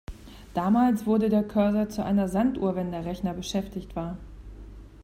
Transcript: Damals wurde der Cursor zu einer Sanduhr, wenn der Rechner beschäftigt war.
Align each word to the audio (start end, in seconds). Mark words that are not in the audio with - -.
Damals 0.55 1.05
wurde 1.05 1.29
der 1.29 1.43
Cursor 1.43 1.87
zu 1.89 2.03
einer 2.03 2.27
Sanduhr, 2.27 2.75
wenn 2.75 2.89
der 2.91 3.05
Rechner 3.05 3.35
beschäftigt 3.35 3.95
war. 3.95 4.17